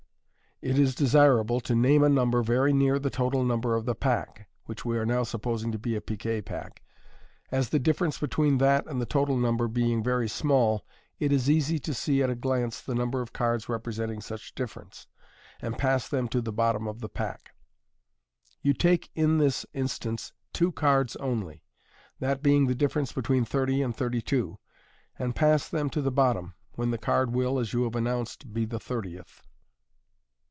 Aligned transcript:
It 0.63 0.77
is 0.77 0.93
desir 0.93 1.39
able 1.41 1.59
to 1.61 1.73
name 1.73 2.03
a 2.03 2.07
number 2.09 2.43
very 2.43 2.71
near 2.71 2.99
the 2.99 3.09
total 3.09 3.43
number 3.43 3.73
of 3.75 3.85
the 3.87 3.95
pack 3.95 4.47
(which 4.65 4.85
we 4.85 4.95
are 4.95 5.07
now 5.07 5.23
supposing 5.23 5.71
to 5.71 5.79
be 5.79 5.95
a 5.95 6.01
piquet 6.01 6.41
pack), 6.43 6.83
as 7.49 7.69
the 7.69 7.79
difference 7.79 8.19
between 8.19 8.59
that 8.59 8.85
and 8.85 9.01
the 9.01 9.07
total 9.07 9.37
number 9.37 9.67
being 9.67 10.03
very 10.03 10.29
small, 10.29 10.85
it 11.17 11.31
is 11.31 11.49
easy 11.49 11.79
to 11.79 11.95
see 11.95 12.21
at 12.21 12.29
a 12.29 12.35
glance 12.35 12.79
the 12.79 12.93
number 12.93 13.21
of 13.23 13.33
cards 13.33 13.67
representing 13.69 14.21
such 14.21 14.53
difference, 14.53 15.07
and 15.63 15.79
pass 15.79 16.07
them 16.07 16.27
to 16.27 16.41
the 16.41 16.53
bottom 16.53 16.87
of 16.87 16.99
the 16.99 17.09
pack. 17.09 17.55
You 18.61 18.75
take 18.75 19.09
in 19.15 19.39
this 19.39 19.65
instance 19.73 20.31
two 20.53 20.71
cards 20.71 21.15
only, 21.15 21.63
that 22.19 22.43
being 22.43 22.67
the 22.67 22.75
difference 22.75 23.11
between 23.11 23.45
30 23.45 23.81
and 23.81 23.95
32, 23.95 24.59
and 25.17 25.35
pass 25.35 25.67
them 25.67 25.89
to 25.89 26.03
the 26.03 26.11
bottom, 26.11 26.53
when 26.73 26.91
the 26.91 26.99
card 26.99 27.33
will, 27.33 27.57
as 27.57 27.73
you 27.73 27.81
have 27.85 27.95
announced, 27.95 28.53
be 28.53 28.65
the 28.65 28.79
thirtieth. 28.79 29.41